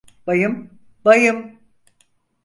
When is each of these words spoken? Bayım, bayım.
Bayım, 0.27 0.79
bayım. 1.05 1.59